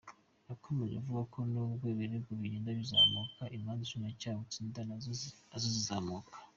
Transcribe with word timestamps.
Yakomeje 0.49 0.93
avuga 1.01 1.21
ko 1.33 1.39
nubwo 1.51 1.85
ibirego 1.93 2.29
bigenda 2.41 2.69
bizamuka, 2.79 3.43
imanza 3.57 3.79
ubushinjacyaha 3.81 4.39
butsinda 4.43 4.79
na 4.87 4.95
zo 5.03 5.11
zigenda 5.19 5.55
zizamuka. 5.63 6.31